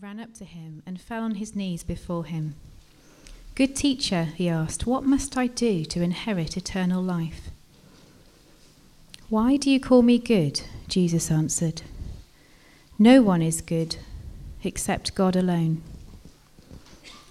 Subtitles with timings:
[0.00, 2.54] Ran up to him and fell on his knees before him.
[3.54, 7.50] Good teacher, he asked, what must I do to inherit eternal life?
[9.28, 10.62] Why do you call me good?
[10.88, 11.82] Jesus answered.
[12.98, 13.96] No one is good
[14.64, 15.82] except God alone.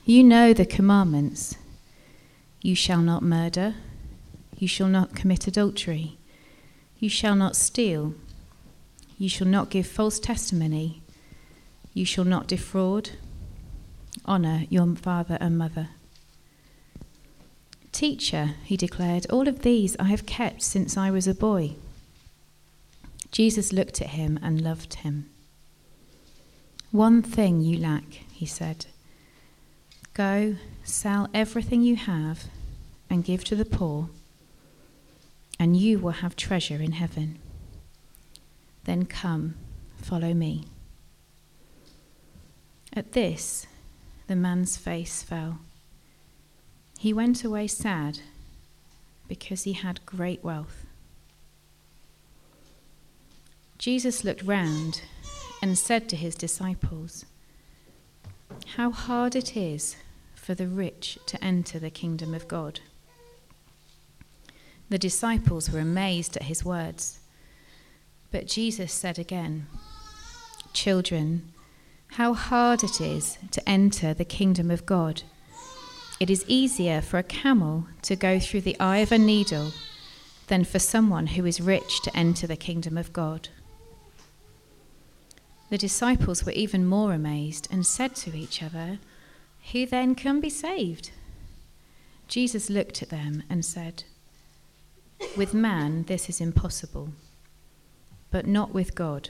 [0.05, 1.55] You know the commandments
[2.61, 3.75] you shall not murder,
[4.57, 6.17] you shall not commit adultery,
[6.99, 8.13] you shall not steal,
[9.17, 11.01] you shall not give false testimony,
[11.97, 13.09] you shall not defraud,
[14.27, 15.89] honour your father and mother.
[17.91, 21.73] Teacher, he declared, all of these I have kept since I was a boy.
[23.31, 25.31] Jesus looked at him and loved him.
[26.91, 28.85] One thing you lack, he said.
[30.13, 32.43] Go, sell everything you have,
[33.09, 34.09] and give to the poor,
[35.59, 37.39] and you will have treasure in heaven.
[38.83, 39.55] Then come,
[39.99, 40.65] follow me.
[42.97, 43.67] At this,
[44.25, 45.59] the man's face fell.
[46.97, 48.21] He went away sad
[49.27, 50.83] because he had great wealth.
[53.77, 55.01] Jesus looked round
[55.61, 57.25] and said to his disciples,
[58.77, 59.95] How hard it is
[60.33, 62.79] for the rich to enter the kingdom of God.
[64.89, 67.19] The disciples were amazed at his words.
[68.31, 69.67] But Jesus said again,
[70.73, 71.53] Children,
[72.11, 75.23] how hard it is to enter the kingdom of God.
[76.19, 79.71] It is easier for a camel to go through the eye of a needle
[80.47, 83.49] than for someone who is rich to enter the kingdom of God.
[85.69, 88.99] The disciples were even more amazed and said to each other,
[89.71, 91.11] Who then can be saved?
[92.27, 94.03] Jesus looked at them and said,
[95.35, 97.09] With man this is impossible,
[98.31, 99.29] but not with God.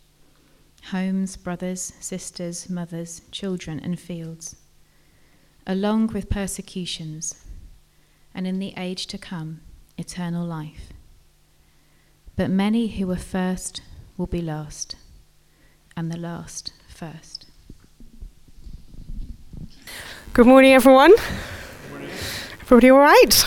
[0.89, 4.55] homes, brothers, sisters, mothers, children, and fields,
[5.67, 7.45] along with persecutions,
[8.33, 9.61] and in the age to come,
[9.97, 10.91] eternal life.
[12.35, 13.81] But many who were first
[14.17, 14.95] will be last
[15.95, 17.45] and the last first.
[20.33, 21.11] Good morning, everyone.
[21.11, 22.09] Good morning.
[22.61, 23.45] Everybody all right?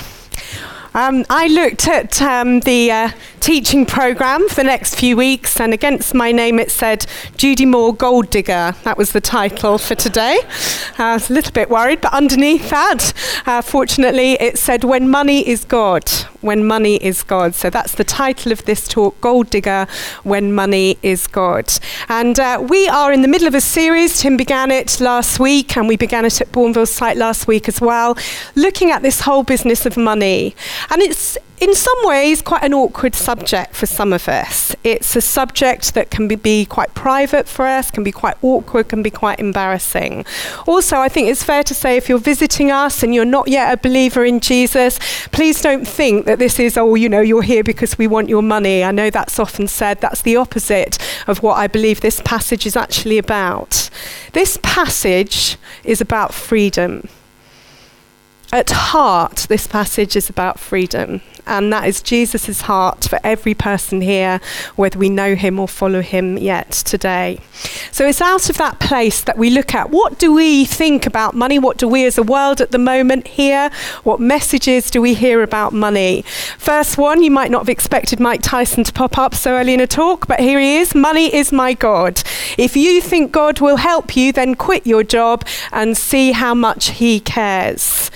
[0.94, 3.10] Um, I looked at um, the uh,
[3.44, 7.04] teaching program for the next few weeks, and against my name it said
[7.36, 8.74] Judy Moore Gold Digger.
[8.84, 10.38] That was the title for today.
[10.98, 13.12] Uh, I was a little bit worried, but underneath that,
[13.44, 16.10] uh, fortunately, it said When Money is God.
[16.40, 17.54] When Money is God.
[17.54, 19.88] So that's the title of this talk Gold Digger,
[20.22, 21.70] When Money is God.
[22.08, 24.20] And uh, we are in the middle of a series.
[24.20, 27.78] Tim began it last week, and we began it at Bournville site last week as
[27.78, 28.16] well,
[28.54, 30.56] looking at this whole business of money.
[30.88, 34.74] And it's in some ways quite an awkward subject for some of us.
[34.82, 38.88] It's a subject that can be, be, quite private for us, can be quite awkward,
[38.88, 40.26] can be quite embarrassing.
[40.66, 43.72] Also, I think it's fair to say if you're visiting us and you're not yet
[43.72, 44.98] a believer in Jesus,
[45.28, 48.42] please don't think that this is, oh, you know, you're here because we want your
[48.42, 48.82] money.
[48.82, 50.00] I know that's often said.
[50.00, 53.88] That's the opposite of what I believe this passage is actually about.
[54.32, 57.08] This passage is about freedom.
[58.54, 64.00] At heart, this passage is about freedom and that is Jesus' heart for every person
[64.00, 64.40] here,
[64.76, 67.40] whether we know him or follow him yet today.
[67.90, 71.34] So it's out of that place that we look at what do we think about
[71.34, 71.58] money?
[71.58, 73.72] What do we as a world at the moment hear?
[74.04, 76.22] What messages do we hear about money?
[76.56, 79.80] First one, you might not have expected Mike Tyson to pop up so early in
[79.80, 82.22] a talk, but here he is Money is my God.
[82.56, 86.90] If you think God will help you, then quit your job and see how much
[86.90, 88.12] he cares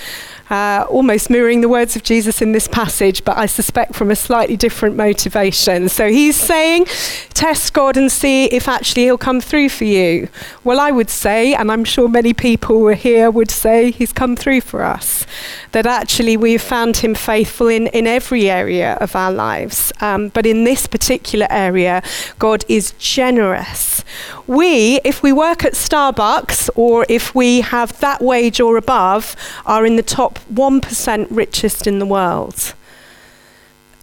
[0.49, 4.15] uh, almost mirroring the words of Jesus in this passage, but I suspect from a
[4.15, 5.89] slightly different motivation.
[5.89, 6.85] So he's saying,
[7.33, 10.27] test God and see if actually he'll come through for you.
[10.63, 14.61] Well, I would say, and I'm sure many people here would say, he's come through
[14.61, 15.25] for us.
[15.71, 19.93] That actually we've found him faithful in, in every area of our lives.
[20.01, 22.01] Um, but in this particular area,
[22.39, 23.98] God is generous.
[24.47, 29.35] We, if we work at Starbucks or if we have that wage or above,
[29.65, 32.73] are in the top 1% richest in the world.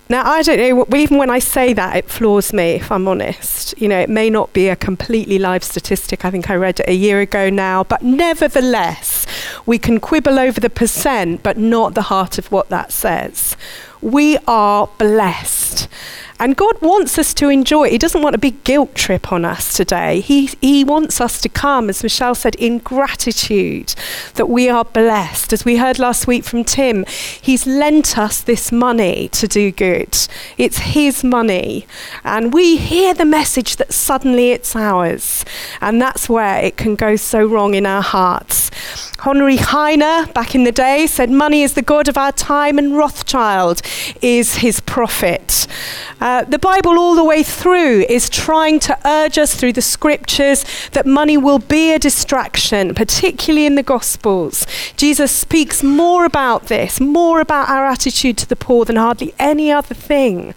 [0.09, 3.75] Now, I don't know, even when I say that, it floors me, if I'm honest.
[3.77, 6.25] You know, it may not be a completely live statistic.
[6.25, 7.83] I think I read it a year ago now.
[7.83, 9.27] But nevertheless,
[9.67, 13.57] We can quibble over the percent, but not the heart of what that says.
[14.01, 15.89] We are blessed.
[16.39, 17.91] And God wants us to enjoy.
[17.91, 20.21] He doesn't want a big guilt trip on us today.
[20.21, 23.95] He, he wants us to come, as Michelle said, in gratitude
[24.35, 25.53] that we are blessed.
[25.53, 27.05] As we heard last week from Tim,
[27.41, 30.17] He's lent us this money to do good.
[30.59, 31.87] It's His money.
[32.23, 35.45] And we hear the message that suddenly it's ours.
[35.81, 38.71] And that's where it can go so wrong in our hearts.
[39.21, 42.97] Henry Heine, back in the day, said, Money is the God of our time, and
[42.97, 43.81] Rothschild
[44.21, 45.67] is his prophet.
[46.27, 50.65] Uh, the Bible, all the way through, is trying to urge us through the scriptures
[50.91, 54.67] that money will be a distraction, particularly in the Gospels.
[54.97, 59.71] Jesus speaks more about this, more about our attitude to the poor than hardly any
[59.71, 60.53] other thing.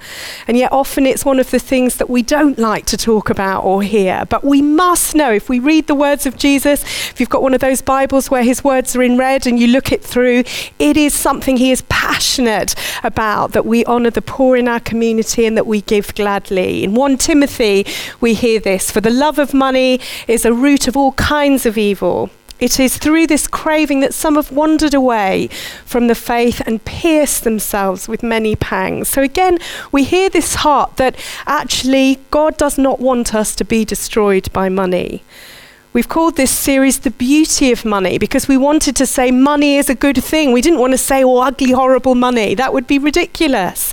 [0.47, 3.63] And yet, often it's one of the things that we don't like to talk about
[3.63, 4.25] or hear.
[4.27, 6.81] But we must know, if we read the words of Jesus,
[7.11, 9.67] if you've got one of those Bibles where his words are in red and you
[9.67, 10.45] look it through,
[10.79, 12.73] it is something he is passionate
[13.03, 16.85] about that we honour the poor in our community and that we give gladly.
[16.85, 17.85] In 1 Timothy,
[18.21, 21.77] we hear this For the love of money is a root of all kinds of
[21.77, 22.29] evil.
[22.61, 25.49] It is through this craving that some have wandered away
[25.83, 29.09] from the faith and pierced themselves with many pangs.
[29.09, 29.59] So again,
[29.91, 34.69] we hear this heart that actually God does not want us to be destroyed by
[34.69, 35.23] money.
[35.91, 39.89] We've called this series The Beauty of Money because we wanted to say money is
[39.89, 40.53] a good thing.
[40.53, 42.53] We didn't want to say, oh, ugly, horrible money.
[42.53, 43.91] That would be ridiculous.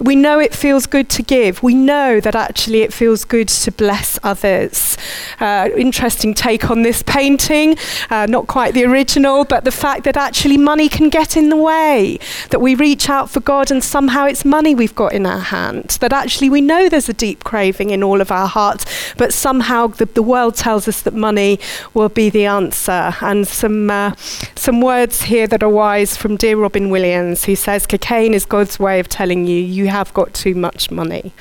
[0.00, 1.62] We know it feels good to give.
[1.62, 4.96] We know that actually it feels good to bless others.
[5.38, 7.76] Uh, interesting take on this painting.
[8.08, 11.56] Uh, not quite the original, but the fact that actually money can get in the
[11.56, 12.18] way.
[12.48, 15.98] That we reach out for God and somehow it's money we've got in our hand.
[16.00, 18.86] That actually we know there's a deep craving in all of our hearts,
[19.18, 21.60] but somehow the, the world tells us that money
[21.92, 23.14] will be the answer.
[23.20, 24.14] And some, uh,
[24.54, 27.44] some words here that are wise from dear Robin Williams.
[27.44, 31.32] who says, Cocaine is God's way of telling you you have got too much money.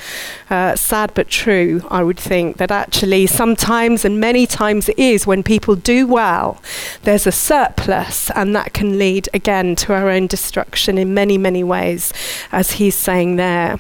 [0.50, 5.25] Uh, sad but true, I would think, that actually sometimes and many times it is
[5.25, 6.62] when people do well,
[7.04, 11.63] there's a surplus, and that can lead again to our own destruction in many, many
[11.63, 12.13] ways,
[12.51, 13.78] as he's saying there.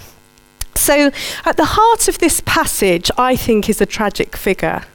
[0.75, 1.11] So,
[1.45, 4.85] at the heart of this passage, I think, is a tragic figure.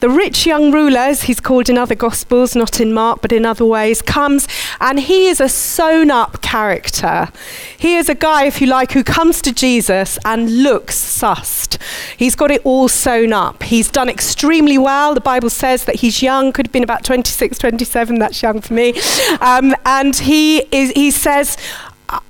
[0.00, 3.44] The rich young ruler, as he's called in other Gospels, not in Mark, but in
[3.44, 4.48] other ways, comes
[4.80, 7.28] and he is a sewn up character.
[7.76, 11.76] He is a guy, if you like, who comes to Jesus and looks sussed.
[12.16, 13.62] He's got it all sewn up.
[13.62, 15.14] He's done extremely well.
[15.14, 18.72] The Bible says that he's young, could have been about 26, 27, that's young for
[18.72, 18.94] me.
[19.40, 21.58] Um, and he, is, he says,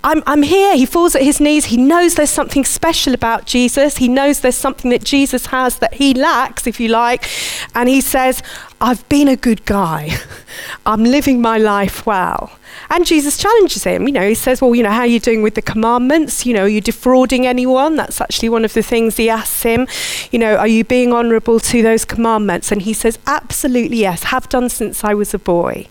[0.05, 0.77] I'm, I'm here.
[0.77, 1.67] He falls at his knees.
[1.67, 3.97] He knows there's something special about Jesus.
[3.97, 7.29] He knows there's something that Jesus has that he lacks, if you like.
[7.75, 8.43] And he says,
[8.81, 10.17] I've been a good guy.
[10.87, 12.53] I'm living my life well.
[12.89, 14.07] And Jesus challenges him.
[14.07, 16.45] You know, he says, Well, you know, how are you doing with the commandments?
[16.45, 17.97] You know, are you defrauding anyone?
[17.97, 19.87] That's actually one of the things he asks him.
[20.31, 22.73] You know, are you being honorable to those commandments?
[22.73, 25.89] And he says, Absolutely yes, have done since I was a boy.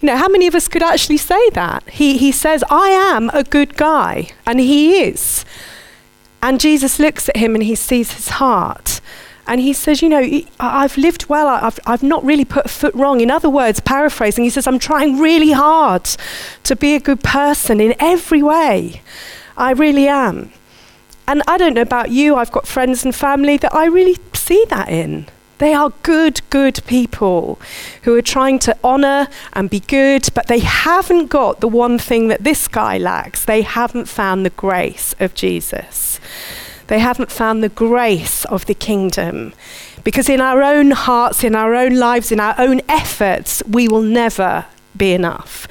[0.00, 1.88] You know, how many of us could actually say that?
[1.88, 5.44] He, he says, I am a good guy, and he is.
[6.40, 9.00] And Jesus looks at him and he sees his heart.
[9.48, 11.48] And he says, You know, I've lived well.
[11.48, 13.20] I've, I've not really put a foot wrong.
[13.20, 16.04] In other words, paraphrasing, he says, I'm trying really hard
[16.64, 19.02] to be a good person in every way.
[19.56, 20.52] I really am.
[21.26, 24.64] And I don't know about you, I've got friends and family that I really see
[24.68, 25.26] that in.
[25.58, 27.58] They are good, good people
[28.02, 32.28] who are trying to honor and be good, but they haven't got the one thing
[32.28, 33.44] that this guy lacks.
[33.44, 36.20] They haven't found the grace of Jesus.
[36.86, 39.52] They haven't found the grace of the kingdom.
[40.04, 44.02] Because in our own hearts, in our own lives, in our own efforts, we will
[44.02, 44.64] never
[44.96, 45.68] be enough.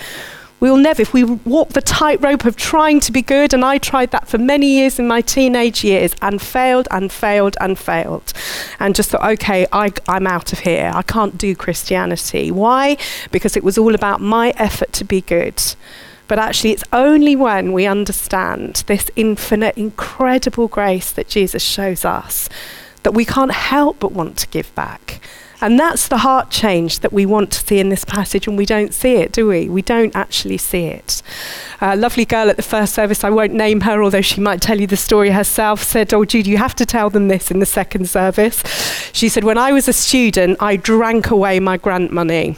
[0.60, 3.78] We will never, if we walk the tightrope of trying to be good, and I
[3.78, 8.34] tried that for many years in my teenage years and failed and failed and failed,
[8.80, 10.92] and just thought, okay, I, I'm out of here.
[10.94, 12.50] I can't do Christianity.
[12.50, 12.98] Why?
[13.32, 15.62] Because it was all about my effort to be good.
[16.28, 22.50] But actually, it's only when we understand this infinite, incredible grace that Jesus shows us
[23.04, 25.22] that we can't help but want to give back.
[25.60, 28.66] And that's the heart change that we want to see in this passage, and we
[28.66, 29.68] don't see it, do we?
[29.68, 31.24] We don't actually see it.
[31.82, 34.80] A lovely girl at the first service, I won't name her, although she might tell
[34.80, 37.66] you the story herself, said, Oh, Judy, you have to tell them this in the
[37.66, 38.62] second service.
[39.14, 42.56] She said, When I was a student, I drank away my grant money.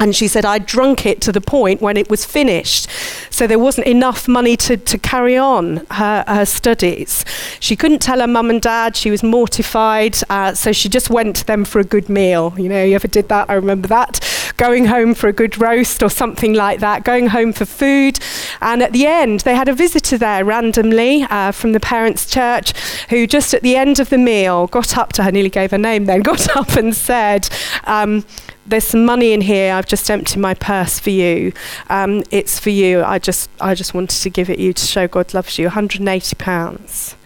[0.00, 2.88] And she said, "I'd drunk it to the point when it was finished.
[3.30, 7.24] so there wasn't enough money to, to carry on her, her studies.
[7.58, 11.36] She couldn't tell her mum and dad, she was mortified, uh, so she just went
[11.36, 12.52] to them for a good meal.
[12.58, 13.48] You know, you ever did that?
[13.48, 14.20] I remember that.
[14.56, 18.18] Going home for a good roast or something like that, going home for food.
[18.60, 22.78] And at the end, they had a visitor there randomly uh, from the parents' church
[23.08, 25.78] who, just at the end of the meal, got up to her, nearly gave her
[25.78, 27.48] name then, got up and said,
[27.84, 28.24] um,
[28.70, 29.74] there's some money in here.
[29.74, 31.52] I've just emptied my purse for you.
[31.88, 33.02] Um, it's for you.
[33.02, 35.66] I just, I just wanted to give it you to show God loves you.
[35.66, 37.16] 180 pounds.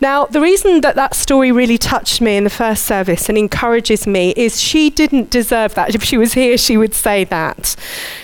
[0.00, 4.06] Now, the reason that that story really touched me in the first service and encourages
[4.06, 5.94] me is she didn't deserve that.
[5.94, 7.76] If she was here, she would say that.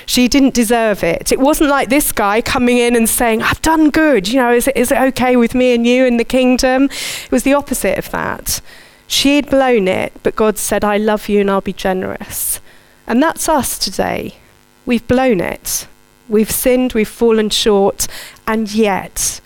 [0.07, 1.33] She didn't deserve it.
[1.33, 4.29] It wasn't like this guy coming in and saying, I've done good.
[4.29, 6.85] You know, is it, is it okay with me and you in the kingdom?
[6.85, 8.61] It was the opposite of that.
[9.11, 12.61] She had blown it, but God said, I love you and I'll be generous.
[13.09, 14.37] And that's us today.
[14.87, 15.89] We've blown it.
[16.29, 18.07] We've sinned, we've fallen short,
[18.47, 19.41] and yet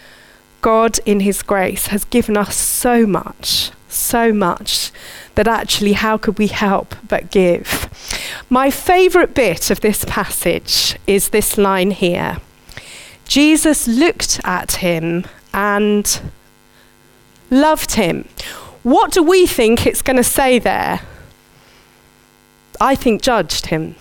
[0.61, 4.93] God, in His grace, has given us so much, so much,
[5.35, 7.89] that actually, how could we help but give?
[8.51, 12.37] My favourite bit of this passage is this line here
[13.27, 16.21] Jesus looked at him and
[17.51, 18.29] loved him.
[18.85, 21.01] What do we think it's going to say there?
[22.81, 23.95] I think judged him.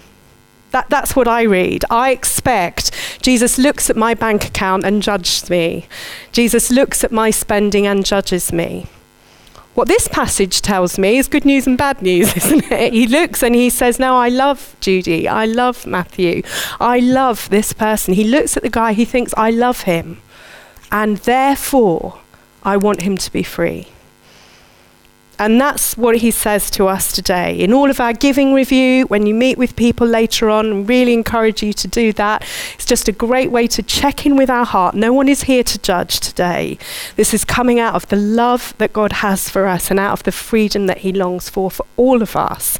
[0.71, 1.85] That, that's what I read.
[1.89, 5.87] I expect Jesus looks at my bank account and judges me.
[6.33, 8.87] Jesus looks at my spending and judges me.
[9.73, 12.91] What this passage tells me is good news and bad news, isn't it?
[12.91, 15.29] He looks and he says, No, I love Judy.
[15.29, 16.43] I love Matthew.
[16.81, 18.15] I love this person.
[18.15, 20.21] He looks at the guy, he thinks, I love him.
[20.91, 22.19] And therefore,
[22.63, 23.87] I want him to be free.
[25.39, 27.59] And that's what he says to us today.
[27.59, 31.63] In all of our giving review, when you meet with people later on, really encourage
[31.63, 32.45] you to do that.
[32.75, 34.95] It's just a great way to check in with our heart.
[34.95, 36.77] No one is here to judge today.
[37.15, 40.23] This is coming out of the love that God has for us and out of
[40.23, 42.77] the freedom that he longs for for all of us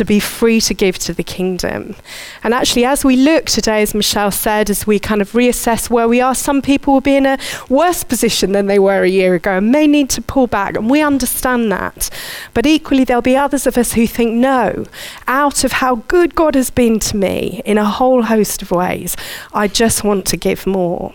[0.00, 1.94] to be free to give to the kingdom.
[2.42, 6.08] And actually, as we look today, as Michelle said, as we kind of reassess where
[6.08, 7.38] we are, some people will be in a
[7.68, 10.74] worse position than they were a year ago and may need to pull back.
[10.74, 12.08] And we understand that.
[12.54, 14.86] But equally, there'll be others of us who think, no,
[15.28, 19.18] out of how good God has been to me in a whole host of ways,
[19.52, 21.12] I just want to give more.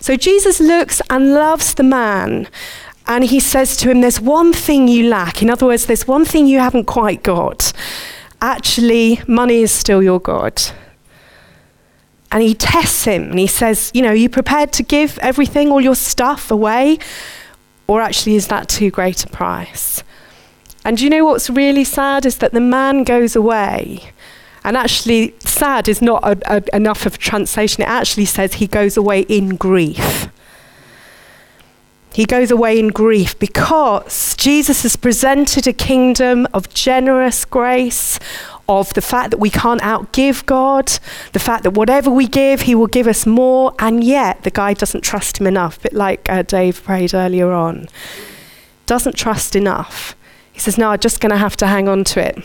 [0.00, 2.48] So Jesus looks and loves the man.
[3.06, 5.42] And he says to him, There's one thing you lack.
[5.42, 7.72] In other words, there's one thing you haven't quite got.
[8.42, 10.60] Actually, money is still your God.
[12.32, 15.70] And he tests him and he says, You know, are you prepared to give everything,
[15.70, 16.98] all your stuff away?
[17.86, 20.02] Or actually, is that too great a price?
[20.84, 24.10] And you know what's really sad is that the man goes away.
[24.64, 27.82] And actually, sad is not a, a, enough of a translation.
[27.82, 30.28] It actually says he goes away in grief.
[32.12, 38.18] He goes away in grief because Jesus has presented a kingdom of generous grace,
[38.68, 40.98] of the fact that we can't outgive God,
[41.32, 44.74] the fact that whatever we give, He will give us more, and yet the guy
[44.74, 47.88] doesn't trust Him enough, a bit like uh, Dave prayed earlier on.
[48.86, 50.14] Doesn't trust enough.
[50.52, 52.38] He says, No, I'm just going to have to hang on to it.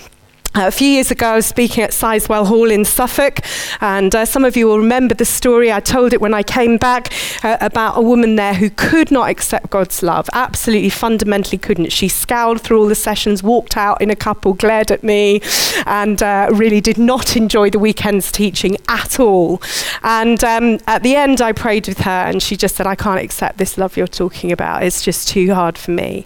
[0.56, 3.42] Uh, a few years ago, I was speaking at Sizewell Hall in Suffolk,
[3.80, 5.72] and uh, some of you will remember the story.
[5.72, 7.14] I told it when I came back
[7.44, 11.92] uh, about a woman there who could not accept God's love, absolutely fundamentally couldn't.
[11.92, 15.42] She scowled through all the sessions, walked out in a couple, glared at me,
[15.86, 19.62] and uh, really did not enjoy the weekend's teaching at all.
[20.02, 23.22] And um, at the end, I prayed with her, and she just said, I can't
[23.22, 24.82] accept this love you're talking about.
[24.82, 26.26] It's just too hard for me.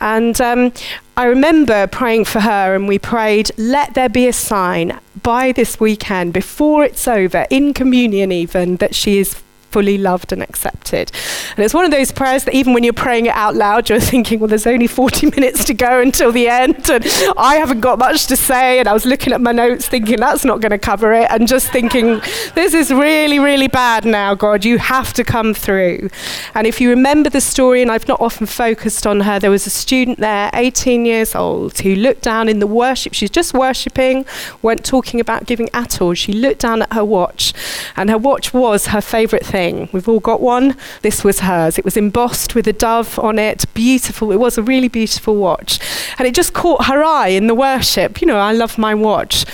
[0.00, 0.72] And um,
[1.18, 5.80] I remember praying for her, and we prayed, let there be a sign by this
[5.80, 9.34] weekend, before it's over, in communion even, that she is
[9.70, 11.12] fully loved and accepted.
[11.56, 14.00] And it's one of those prayers that even when you're praying it out loud, you're
[14.00, 17.04] thinking, well, there's only 40 minutes to go until the end, and
[17.36, 18.78] I haven't got much to say.
[18.78, 21.46] And I was looking at my notes thinking, that's not going to cover it, and
[21.46, 22.20] just thinking,
[22.54, 24.64] this is really, really bad now, God.
[24.64, 26.08] You have to come through.
[26.54, 29.66] And if you remember the story, and I've not often focused on her, there was
[29.66, 33.12] a student there, 18 years old, who looked down in the worship.
[33.12, 34.24] She's just worshipping,
[34.62, 36.14] weren't talking about giving at all.
[36.14, 37.52] She looked down at her watch,
[37.96, 39.88] and her watch was her favorite thing thing.
[39.92, 40.76] We've all got one.
[41.02, 41.78] This was hers.
[41.78, 43.64] It was embossed with a dove on it.
[43.74, 44.30] Beautiful.
[44.30, 45.80] It was a really beautiful watch.
[46.16, 48.20] And it just caught her eye in the worship.
[48.20, 49.44] You know, I love my watch.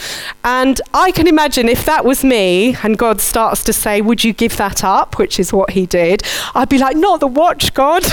[0.44, 4.32] And I can imagine if that was me and God starts to say, Would you
[4.34, 5.18] give that up?
[5.18, 6.23] Which is what he did.
[6.54, 8.02] I'd be like, Not the watch, God.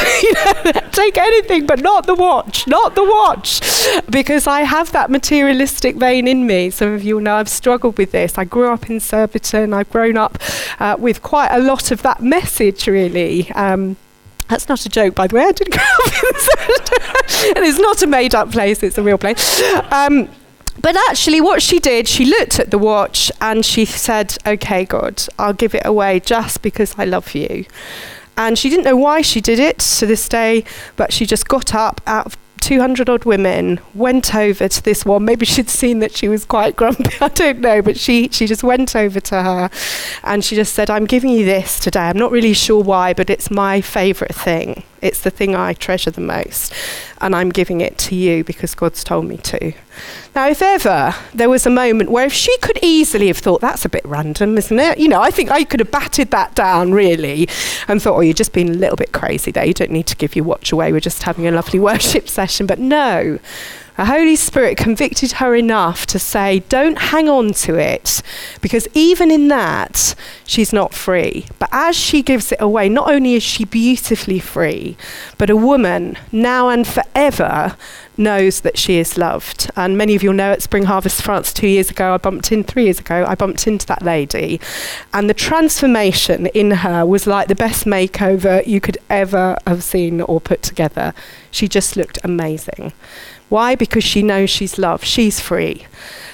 [0.91, 2.67] take anything, but not the watch.
[2.67, 3.49] Not the watch.
[4.09, 6.69] Because I have that materialistic vein in me.
[6.69, 8.37] Some of you know I've struggled with this.
[8.37, 9.73] I grew up in Surbiton.
[9.73, 10.37] I've grown up
[10.79, 13.49] uh, with quite a lot of that message, really.
[13.53, 13.95] Um,
[14.49, 15.43] that's not a joke, by the way.
[15.45, 17.55] I didn't grow up in Surbiton.
[17.55, 19.63] and it's not a made up place, it's a real place.
[19.91, 20.29] Um,
[20.81, 25.23] but actually, what she did, she looked at the watch and she said, Okay, God,
[25.39, 27.65] I'll give it away just because I love you.
[28.37, 30.63] And she didn't know why she did it to this day,
[30.95, 32.40] but she just got up out of
[32.71, 35.25] 200 odd women went over to this one.
[35.25, 37.11] Maybe she'd seen that she was quite grumpy.
[37.21, 37.81] I don't know.
[37.81, 39.69] But she, she just went over to her
[40.23, 41.99] and she just said, I'm giving you this today.
[41.99, 44.83] I'm not really sure why, but it's my favourite thing.
[45.01, 46.73] It's the thing I treasure the most.
[47.19, 49.73] And I'm giving it to you because God's told me to.
[50.35, 53.85] Now, if ever there was a moment where if she could easily have thought, that's
[53.85, 54.97] a bit random, isn't it?
[54.97, 57.47] You know, I think I could have batted that down really
[57.87, 59.65] and thought, oh, you're just being a little bit crazy there.
[59.65, 60.91] You don't need to give your watch away.
[60.91, 62.65] We're just having a lovely worship session.
[62.65, 63.39] But no,
[64.01, 68.23] the Holy Spirit convicted her enough to say, Don't hang on to it,
[68.59, 71.45] because even in that, she's not free.
[71.59, 74.97] But as she gives it away, not only is she beautifully free,
[75.37, 77.77] but a woman, now and forever,
[78.17, 79.69] knows that she is loved.
[79.75, 82.63] And many of you know at Spring Harvest France two years ago, I bumped in,
[82.63, 84.59] three years ago, I bumped into that lady.
[85.13, 90.21] And the transformation in her was like the best makeover you could ever have seen
[90.21, 91.13] or put together.
[91.51, 92.93] She just looked amazing.
[93.51, 93.75] Why?
[93.75, 95.85] Because she knows she's loved, she's free.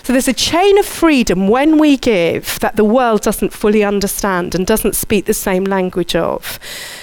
[0.03, 4.53] So there's a chain of freedom when we give that the world doesn't fully understand
[4.53, 6.59] and doesn't speak the same language of.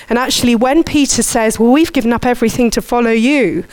[0.09, 3.65] And actually, when Peter says, Well, we've given up everything to follow you,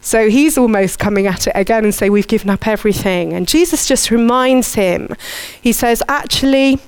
[0.00, 3.32] so he's almost coming at it again and say, We've given up everything.
[3.32, 5.16] And Jesus just reminds him,
[5.60, 6.78] He says, Actually,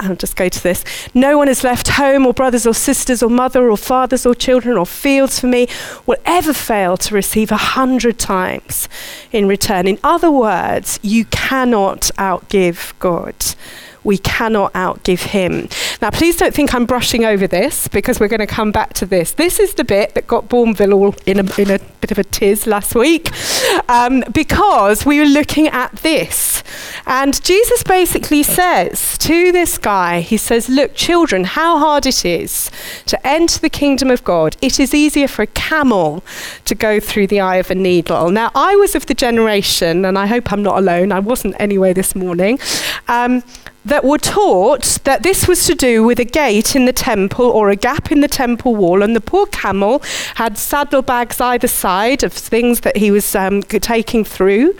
[0.00, 0.84] I'll just go to this.
[1.14, 4.76] No one has left home or brothers or sisters or mother or fathers or children
[4.76, 5.68] or fields for me
[6.06, 8.88] will ever fail to receive a hundred times
[9.32, 9.86] in return.
[9.86, 13.34] In other words, you cannot outgive God
[14.04, 15.68] we cannot outgive him.
[16.00, 19.06] Now, please don't think I'm brushing over this because we're going to come back to
[19.06, 19.32] this.
[19.32, 22.24] This is the bit that got Bournville all in a, in a bit of a
[22.24, 23.30] tiz last week
[23.88, 26.62] um, because we were looking at this.
[27.06, 32.70] And Jesus basically says to this guy, He says, Look, children, how hard it is
[33.06, 34.56] to enter the kingdom of God.
[34.62, 36.22] It is easier for a camel
[36.64, 38.30] to go through the eye of a needle.
[38.30, 41.92] Now, I was of the generation, and I hope I'm not alone, I wasn't anyway
[41.92, 42.58] this morning.
[43.08, 43.42] Um,
[43.84, 47.70] that were taught that this was to do with a gate in the temple or
[47.70, 50.02] a gap in the temple wall, and the poor camel
[50.34, 54.76] had saddlebags either side of things that he was um, taking through,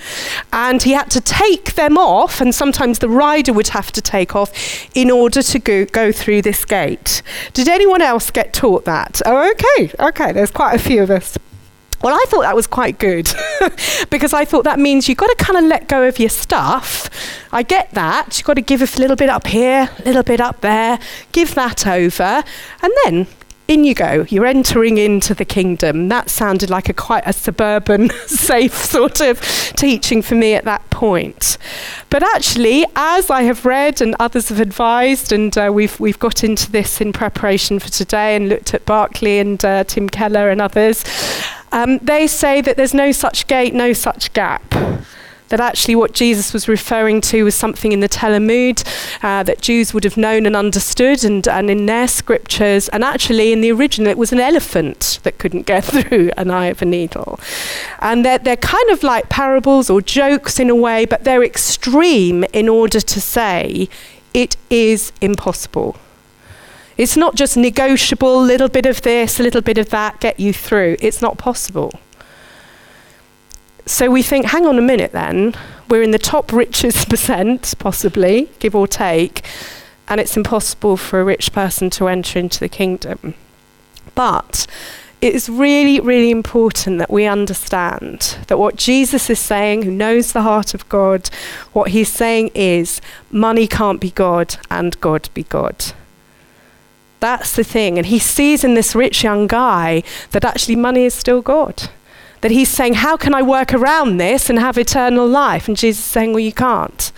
[0.52, 4.36] and he had to take them off, and sometimes the rider would have to take
[4.36, 4.52] off
[4.94, 7.22] in order to go, go through this gate.
[7.52, 9.22] Did anyone else get taught that?
[9.24, 11.38] Oh, okay, okay, there's quite a few of us.
[12.02, 13.30] Well, I thought that was quite good
[14.10, 17.10] because I thought that means you've got to kind of let go of your stuff.
[17.52, 18.38] I get that.
[18.38, 20.98] You've got to give a little bit up here, a little bit up there,
[21.32, 22.42] give that over,
[22.82, 23.26] and then
[23.70, 24.26] in you go.
[24.28, 26.08] You're entering into the kingdom.
[26.08, 29.40] That sounded like a quite a suburban, safe sort of
[29.76, 31.56] teaching for me at that point.
[32.08, 36.42] But actually, as I have read and others have advised, and uh, we've we've got
[36.42, 40.60] into this in preparation for today and looked at Barclay and uh, Tim Keller and
[40.60, 41.04] others.
[41.72, 44.74] Um, they say that there's no such gate, no such gap.
[45.48, 48.84] That actually, what Jesus was referring to was something in the Talmud
[49.20, 52.88] uh, that Jews would have known and understood, and, and in their scriptures.
[52.90, 56.66] And actually, in the original, it was an elephant that couldn't get through an eye
[56.66, 57.40] of a needle.
[57.98, 62.44] And they're, they're kind of like parables or jokes in a way, but they're extreme
[62.52, 63.88] in order to say
[64.32, 65.96] it is impossible.
[67.00, 70.52] It's not just negotiable, little bit of this, a little bit of that, get you
[70.52, 70.98] through.
[71.00, 71.98] It's not possible.
[73.86, 75.54] So we think, hang on a minute then,
[75.88, 79.42] we're in the top richest percent, possibly, give or take,
[80.08, 83.32] and it's impossible for a rich person to enter into the kingdom.
[84.14, 84.66] But
[85.22, 90.32] it is really, really important that we understand that what Jesus is saying, who knows
[90.32, 91.30] the heart of God,
[91.72, 95.94] what he's saying is money can't be God and God be God.
[97.20, 97.98] That's the thing.
[97.98, 101.88] And he sees in this rich young guy that actually money is still God.
[102.40, 105.68] That he's saying, How can I work around this and have eternal life?
[105.68, 107.12] And Jesus is saying, Well, you can't.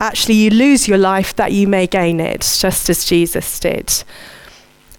[0.00, 4.02] actually you lose your life that you may gain it, just as Jesus did.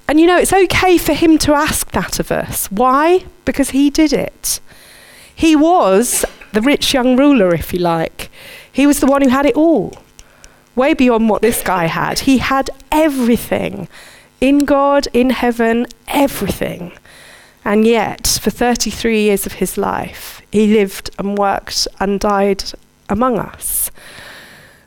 [0.08, 2.72] And you know, it's okay for him to ask that of us.
[2.72, 3.26] Why?
[3.44, 4.62] Because he did it.
[5.36, 8.30] He was the rich young ruler, if you like.
[8.72, 9.94] He was the one who had it all,
[10.76, 12.20] way beyond what this guy had.
[12.20, 13.88] He had everything
[14.42, 16.92] in God, in heaven, everything.
[17.66, 22.64] And yet, for 33 years of his life, he lived and worked and died
[23.10, 23.90] among us.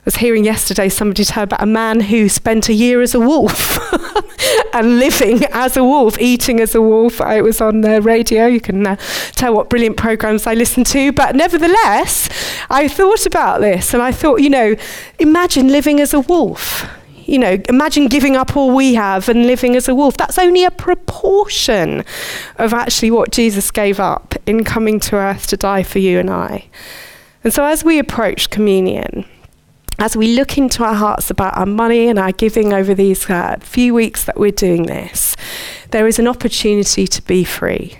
[0.07, 3.19] I was hearing yesterday somebody tell about a man who spent a year as a
[3.19, 3.77] wolf
[4.73, 7.19] and living as a wolf, eating as a wolf.
[7.19, 8.45] It was on the radio.
[8.45, 8.95] You can uh,
[9.33, 11.11] tell what brilliant programs I listen to.
[11.11, 12.29] But nevertheless,
[12.69, 14.77] I thought about this and I thought, you know,
[15.19, 16.85] imagine living as a wolf
[17.25, 20.15] you know, imagine giving up all we have and living as a wolf.
[20.15, 22.05] That's only a proportion
[22.55, 26.29] of actually what Jesus gave up in coming to earth to die for you and
[26.29, 26.69] I.
[27.43, 29.25] And so as we approach communion,
[29.99, 33.57] as we look into our hearts about our money and our giving over these uh,
[33.61, 35.35] few weeks that we're doing this,
[35.91, 37.97] there is an opportunity to be free.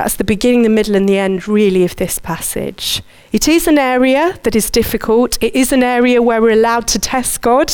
[0.00, 3.02] That's the beginning, the middle, and the end, really, of this passage.
[3.32, 5.36] It is an area that is difficult.
[5.42, 7.68] It is an area where we're allowed to test God.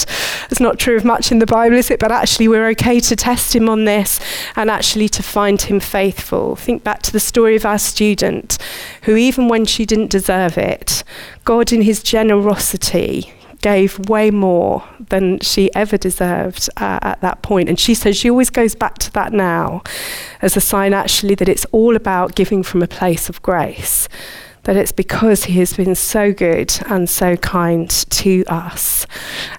[0.50, 2.00] It's not true of much in the Bible, is it?
[2.00, 4.18] But actually, we're okay to test Him on this
[4.56, 6.56] and actually to find Him faithful.
[6.56, 8.58] Think back to the story of our student,
[9.02, 11.04] who, even when she didn't deserve it,
[11.44, 13.32] God, in His generosity,
[13.66, 17.68] gave way more than she ever deserved uh, at that point.
[17.68, 19.82] And she says she always goes back to that now
[20.40, 24.08] as a sign, actually, that it's all about giving from a place of grace.
[24.62, 29.04] That it's because he has been so good and so kind to us.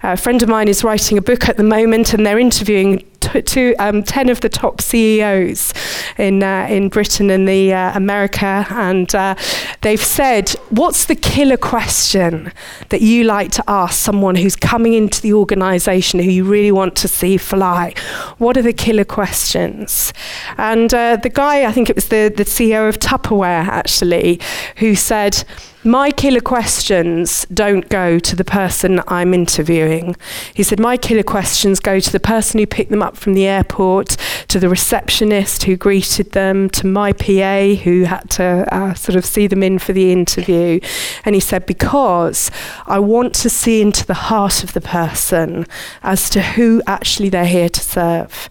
[0.04, 3.42] A friend of mine is writing a book at the moment, and they're interviewing to,
[3.42, 5.74] to um, 10 of the top CEOs
[6.18, 9.36] in, uh, in Britain and the uh, America, and uh,
[9.82, 12.52] they've said, what's the killer question
[12.90, 16.96] that you like to ask someone who's coming into the organization who you really want
[16.98, 17.94] to see fly?
[18.38, 20.14] What are the killer questions?
[20.58, 24.40] And uh, the guy, I think it was the, the CEO of Tupperware actually,
[24.78, 25.44] who said,
[25.88, 30.18] my killer questions don't go to the person I'm interviewing.
[30.54, 33.48] He said, My killer questions go to the person who picked them up from the
[33.48, 34.18] airport,
[34.50, 39.26] to the receptionist who greeted them, to my PA who had to uh, sort of
[39.26, 40.82] see them in for the interview.
[41.24, 42.52] And he said, Because
[42.86, 45.66] I want to see into the heart of the person
[46.04, 48.50] as to who actually they're here to serve.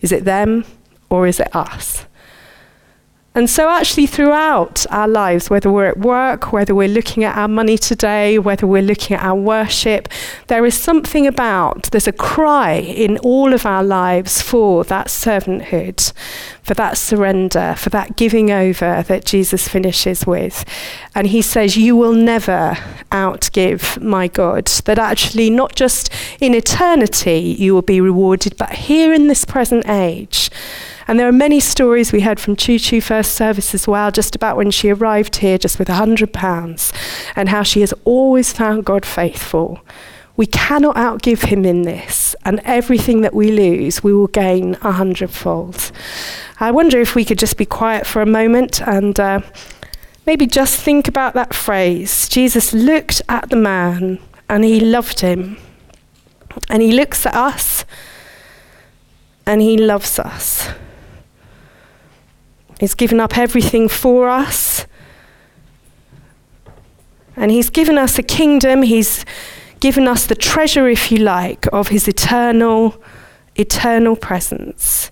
[0.00, 0.64] Is it them
[1.08, 2.06] or is it us?
[3.36, 7.48] And so, actually, throughout our lives, whether we're at work, whether we're looking at our
[7.48, 10.08] money today, whether we're looking at our worship,
[10.46, 16.14] there is something about, there's a cry in all of our lives for that servanthood,
[16.62, 20.64] for that surrender, for that giving over that Jesus finishes with.
[21.14, 22.78] And he says, You will never
[23.12, 24.68] outgive my God.
[24.86, 29.86] That actually, not just in eternity you will be rewarded, but here in this present
[29.86, 30.50] age.
[31.08, 34.34] And there are many stories we heard from Choo Choo first service as well, just
[34.34, 36.92] about when she arrived here just with a hundred pounds
[37.36, 39.80] and how she has always found God faithful.
[40.36, 44.92] We cannot outgive him in this, and everything that we lose, we will gain a
[44.92, 45.92] hundredfold.
[46.60, 49.40] I wonder if we could just be quiet for a moment and uh,
[50.26, 52.28] maybe just think about that phrase.
[52.28, 55.56] Jesus looked at the man and he loved him.
[56.68, 57.84] And he looks at us
[59.46, 60.70] and he loves us.
[62.78, 64.86] He's given up everything for us.
[67.34, 68.82] And He's given us a kingdom.
[68.82, 69.24] He's
[69.80, 73.02] given us the treasure, if you like, of His eternal,
[73.54, 75.10] eternal presence.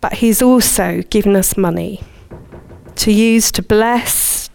[0.00, 2.02] But He's also given us money
[2.96, 4.50] to use to bless,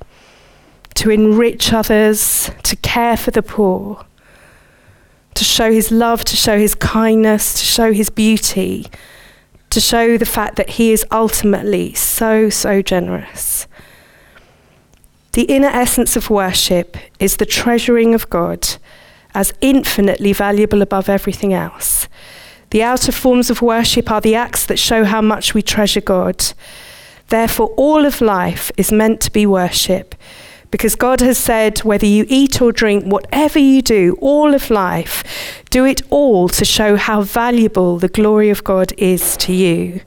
[0.95, 4.05] to enrich others, to care for the poor,
[5.35, 8.87] to show His love, to show His kindness, to show His beauty
[9.75, 13.67] to show the fact that He is ultimately so, so generous.
[15.33, 18.77] The inner essence of worship is the treasuring of God
[19.33, 22.07] as infinitely valuable above everything else.
[22.69, 26.53] The outer forms of worship are the acts that show how much we treasure God.
[27.27, 30.15] Therefore, all of life is meant to be worship
[30.75, 35.23] because God has said, whether you eat or drink, whatever you do, all of life,
[35.69, 40.01] do it all to show how valuable the glory of God is to you.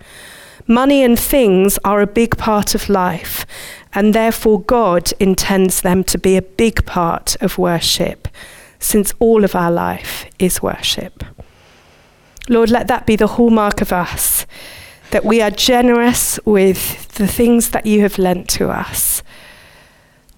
[0.67, 3.47] Money and things are a big part of life,
[3.95, 8.29] and therefore God intends them to be a big part of worship,
[8.79, 11.25] since all of our life is worship.
[12.47, 14.45] Lord, let that be the hallmark of us,
[15.13, 19.18] that we are generous with the things that you have lent to us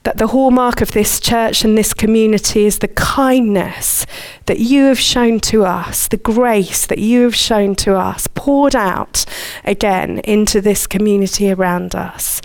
[0.03, 4.07] that the hallmark of this church and this community is the kindness
[4.47, 8.75] that you have shown to us, the grace that you have shown to us, poured
[8.75, 9.25] out
[9.65, 12.41] again into this community around us.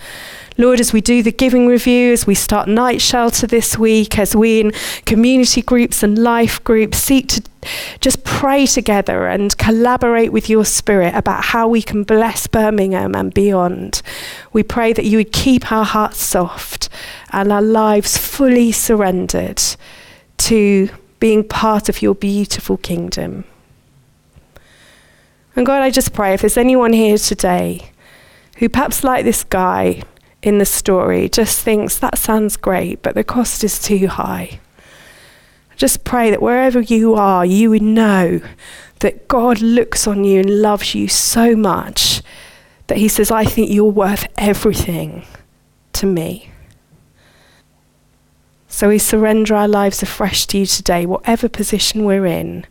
[0.58, 4.38] Lord, as we do the giving review, as we start night shelter this week, as
[4.38, 4.72] we in
[5.06, 7.44] community groups and life groups seek to
[8.00, 13.34] just pray together and collaborate with your spirit about how we can bless Birmingham and
[13.34, 14.02] beyond,
[14.54, 16.88] we pray that you would keep our hearts soft
[17.36, 19.62] and our lives fully surrendered
[20.38, 23.44] to being part of your beautiful kingdom.
[25.54, 27.92] And God, I just pray if there's anyone here today
[28.58, 30.04] who perhaps like this guy
[30.42, 34.62] in the story just thinks that sounds great, but the cost is too high.
[35.76, 38.40] Just pray that wherever you are, you would know
[39.02, 42.22] that God looks on you and loves you so much
[42.88, 45.26] that He says, I think you're worth everything
[45.94, 46.52] to me.
[48.76, 52.66] So we surrender our lives afresh to you today, whatever position we're in.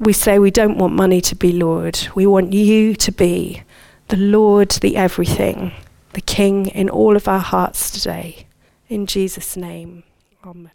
[0.00, 2.08] We say we don't want money to be Lord.
[2.16, 3.62] We want you to be
[4.08, 5.70] the Lord, the everything
[6.14, 8.48] the King in all of our hearts today.
[8.88, 10.02] In Jesus' name,
[10.44, 10.72] Amen.